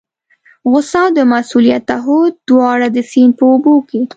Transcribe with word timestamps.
غوسه 0.69 0.97
او 1.05 1.09
د 1.17 1.19
مسؤلیت 1.33 1.83
تعهد 1.89 2.33
دواړه 2.49 2.87
د 2.95 2.97
سیند 3.11 3.33
په 3.39 3.43
اوبو 3.51 3.73
کې. 3.89 4.01